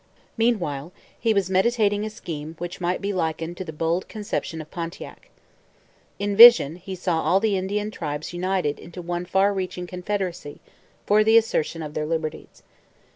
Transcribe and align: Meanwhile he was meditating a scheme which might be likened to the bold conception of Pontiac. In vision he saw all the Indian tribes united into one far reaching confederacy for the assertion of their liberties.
Meanwhile 0.35 0.91
he 1.19 1.31
was 1.31 1.51
meditating 1.51 2.03
a 2.05 2.09
scheme 2.09 2.55
which 2.57 2.81
might 2.81 3.01
be 3.01 3.13
likened 3.13 3.55
to 3.57 3.63
the 3.63 3.71
bold 3.71 4.07
conception 4.09 4.59
of 4.59 4.71
Pontiac. 4.71 5.29
In 6.17 6.35
vision 6.35 6.77
he 6.77 6.95
saw 6.95 7.21
all 7.21 7.39
the 7.39 7.55
Indian 7.55 7.91
tribes 7.91 8.33
united 8.33 8.79
into 8.79 8.99
one 8.99 9.25
far 9.25 9.53
reaching 9.53 9.85
confederacy 9.85 10.59
for 11.05 11.23
the 11.23 11.37
assertion 11.37 11.83
of 11.83 11.93
their 11.93 12.07
liberties. 12.07 12.63